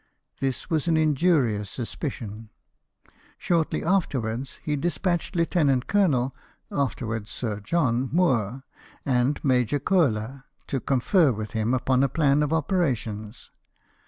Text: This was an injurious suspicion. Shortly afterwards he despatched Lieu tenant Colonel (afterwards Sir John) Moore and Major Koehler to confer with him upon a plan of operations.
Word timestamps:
This 0.39 0.67
was 0.67 0.87
an 0.87 0.97
injurious 0.97 1.69
suspicion. 1.69 2.49
Shortly 3.37 3.83
afterwards 3.83 4.59
he 4.63 4.75
despatched 4.75 5.35
Lieu 5.35 5.45
tenant 5.45 5.85
Colonel 5.85 6.35
(afterwards 6.71 7.29
Sir 7.29 7.59
John) 7.59 8.09
Moore 8.11 8.63
and 9.05 9.39
Major 9.45 9.79
Koehler 9.79 10.45
to 10.65 10.79
confer 10.79 11.31
with 11.31 11.51
him 11.51 11.75
upon 11.75 12.01
a 12.01 12.09
plan 12.09 12.41
of 12.41 12.51
operations. 12.51 13.51